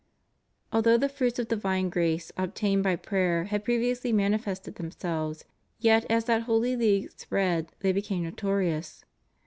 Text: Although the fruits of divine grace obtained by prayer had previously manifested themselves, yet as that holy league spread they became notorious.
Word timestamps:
Although 0.73 0.97
the 0.97 1.07
fruits 1.07 1.37
of 1.37 1.47
divine 1.47 1.89
grace 1.91 2.31
obtained 2.35 2.81
by 2.81 2.95
prayer 2.95 3.43
had 3.43 3.63
previously 3.63 4.11
manifested 4.11 4.73
themselves, 4.73 5.45
yet 5.77 6.09
as 6.09 6.25
that 6.25 6.41
holy 6.41 6.75
league 6.75 7.11
spread 7.15 7.71
they 7.81 7.91
became 7.91 8.23
notorious. 8.23 9.05